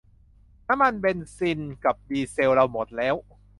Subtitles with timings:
[0.67, 3.15] น้ำมันเบนซิลกับดีเซลเราหมดแล้ว